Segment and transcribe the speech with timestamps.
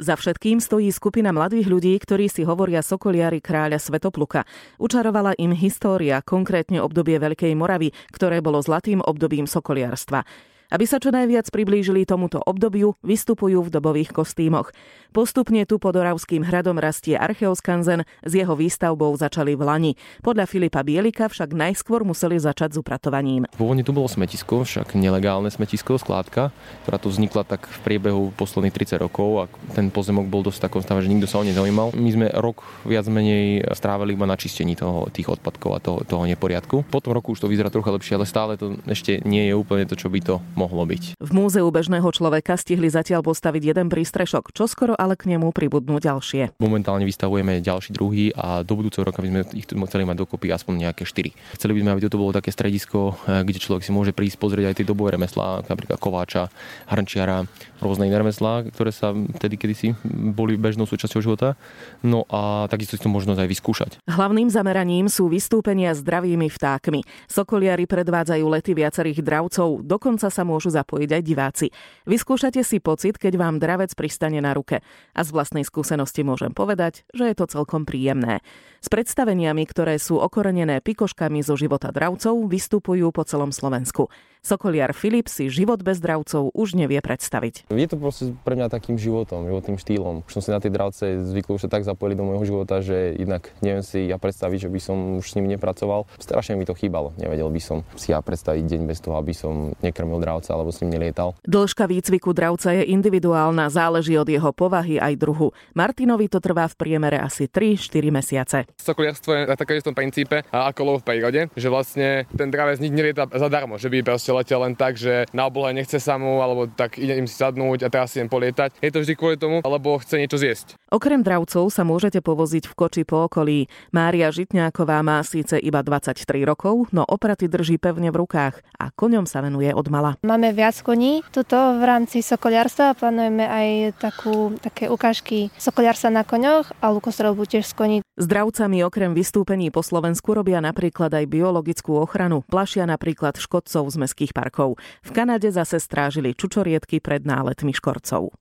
[0.00, 4.48] Za všetkým stojí skupina mladých ľudí, ktorí si hovoria sokoliari kráľa Svetopluka.
[4.80, 10.24] Učarovala im história, konkrétne obdobie Veľkej Moravy, ktoré bolo zlatým obdobím sokoliarstva.
[10.70, 14.70] Aby sa čo najviac priblížili tomuto obdobiu, vystupujú v dobových kostýmoch.
[15.10, 19.92] Postupne tu pod Oravským hradom rastie Archeoskanzen, s jeho výstavbou začali v Lani.
[20.22, 23.50] Podľa Filipa Bielika však najskôr museli začať s upratovaním.
[23.58, 26.54] Pôvodne tu bolo smetisko, však nelegálne smetisko, skládka,
[26.86, 29.44] ktorá tu vznikla tak v priebehu posledných 30 rokov a
[29.74, 31.90] ten pozemok bol dosť takom stave, že nikto sa o ne zaujímal.
[31.98, 36.22] My sme rok viac menej strávili iba na čistení toho, tých odpadkov a toho, toho
[36.30, 36.86] neporiadku.
[36.86, 39.90] Po tom roku už to vyzerá trocha lepšie, ale stále to ešte nie je úplne
[39.90, 41.16] to, čo by to mohlo byť.
[41.16, 45.96] V múzeu bežného človeka stihli zatiaľ postaviť jeden prístrešok, čo skoro ale k nemu pribudnú
[45.96, 46.60] ďalšie.
[46.60, 50.90] Momentálne vystavujeme ďalší druhý a do budúceho roka by sme ich chceli mať dokopy aspoň
[50.90, 51.56] nejaké 4.
[51.56, 54.68] Chceli by sme, aby toto bolo také stredisko, eh, kde človek si môže prísť pozrieť
[54.68, 56.52] aj tie dobové remeslá, napríklad kováča,
[56.92, 57.48] hrnčiara,
[57.80, 59.96] rôzne iné remeslá, ktoré sa vtedy kedysi
[60.36, 61.56] boli bežnou súčasťou života.
[62.04, 63.90] No a takisto si to možnosť aj vyskúšať.
[64.10, 67.06] Hlavným zameraním sú vystúpenia zdravými vtákmi.
[67.30, 71.66] Sokoliari predvádzajú lety viacerých dravcov, dokonca sa môžu zapojiť aj diváci.
[72.10, 74.82] Vyskúšate si pocit, keď vám dravec pristane na ruke.
[75.14, 78.42] A z vlastnej skúsenosti môžem povedať, že je to celkom príjemné.
[78.82, 84.10] S predstaveniami, ktoré sú okorenené pikoškami zo života dravcov, vystupujú po celom Slovensku.
[84.40, 87.68] Sokoliar Filip si život bez dravcov už nevie predstaviť.
[87.68, 90.24] Je to proste pre mňa takým životom, životným štýlom.
[90.24, 93.20] Už som si na tie dravce zvykol, už sa tak zapojili do môjho života, že
[93.20, 96.08] inak neviem si ja predstaviť, že by som už s nimi nepracoval.
[96.16, 97.12] Strašne mi to chýbalo.
[97.20, 100.80] Nevedel by som si ja predstaviť deň bez toho, aby som nekrmil dravca alebo s
[100.80, 101.36] ním nelietal.
[101.44, 105.52] Dĺžka výcviku dravca je individuálna, záleží od jeho povahy aj druhu.
[105.76, 108.58] Martinovi to trvá v priemere asi 3-4 mesiace.
[108.80, 112.96] Sokoliarstvo je na takom istom princípe ako lov v prírode, že vlastne ten dravec nikdy
[112.96, 116.66] nelieta zadarmo, že by proste letel len tak, že na oblohe nechce sa mu, alebo
[116.70, 118.78] tak ide im si sadnúť a teraz jen polietať.
[118.82, 120.76] Je to vždy kvôli tomu, alebo chce niečo zjesť.
[120.90, 123.70] Okrem dravcov sa môžete povoziť v koči po okolí.
[123.94, 129.24] Mária Žitňáková má síce iba 23 rokov, no opraty drží pevne v rukách a koňom
[129.24, 130.18] sa venuje od mala.
[130.26, 131.22] Máme viac koní.
[131.30, 133.68] Tuto v rámci sokoliarstva plánujeme aj
[134.02, 137.98] takú, také ukážky sokoliarstva na koňoch a lukostrelbu tiež z koní.
[138.20, 142.44] Zdravcami okrem vystúpení po Slovensku robia napríklad aj biologickú ochranu.
[142.44, 144.76] Plašia napríklad škodcov z mestských parkov.
[145.00, 148.40] V Kanade zase strážili čučoriedky pred náletmi škorcov.